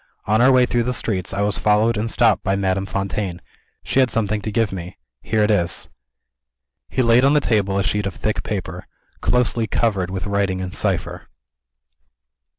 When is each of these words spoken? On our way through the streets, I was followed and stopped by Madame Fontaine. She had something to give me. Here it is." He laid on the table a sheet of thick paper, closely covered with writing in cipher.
On 0.25 0.41
our 0.41 0.51
way 0.51 0.65
through 0.65 0.81
the 0.81 0.95
streets, 0.95 1.31
I 1.31 1.41
was 1.41 1.59
followed 1.59 1.95
and 1.95 2.09
stopped 2.09 2.41
by 2.43 2.55
Madame 2.55 2.87
Fontaine. 2.87 3.39
She 3.83 3.99
had 3.99 4.09
something 4.09 4.41
to 4.41 4.51
give 4.51 4.71
me. 4.71 4.97
Here 5.21 5.43
it 5.43 5.51
is." 5.51 5.89
He 6.89 7.03
laid 7.03 7.23
on 7.23 7.35
the 7.35 7.39
table 7.39 7.77
a 7.77 7.83
sheet 7.83 8.07
of 8.07 8.15
thick 8.15 8.41
paper, 8.41 8.87
closely 9.21 9.67
covered 9.67 10.09
with 10.09 10.25
writing 10.25 10.59
in 10.59 10.71
cipher. 10.71 11.27